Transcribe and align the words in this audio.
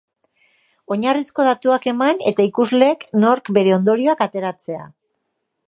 Oinarrizko 0.95 1.45
datuak 1.47 1.85
eman, 1.91 2.23
eta 2.31 2.47
ikusleek 2.51 3.05
nork 3.25 3.53
bere 3.59 3.77
ondorioak 3.77 4.25
ateratzea. 4.27 4.83